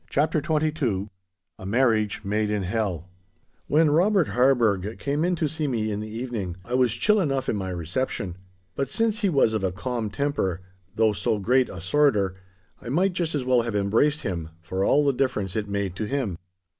[0.09, 1.09] *CHAPTER XXII*
[1.59, 3.07] *A MARRIAGE MADE IN HELL*
[3.67, 7.47] When Robert Harburgh came in to see me in the evening, I was chill enough
[7.47, 8.35] in my reception;
[8.73, 10.61] but since he was of a calm temper,
[10.95, 12.33] though so great a sworder,
[12.81, 16.05] I might just as well have embraced him, for all the difference it made to
[16.05, 16.39] him.